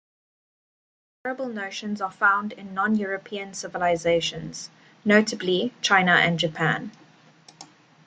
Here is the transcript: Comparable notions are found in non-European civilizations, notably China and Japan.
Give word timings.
Comparable 1.23 1.53
notions 1.53 2.01
are 2.01 2.09
found 2.09 2.53
in 2.53 2.73
non-European 2.73 3.53
civilizations, 3.53 4.71
notably 5.05 5.75
China 5.83 6.13
and 6.13 6.39
Japan. 6.39 6.91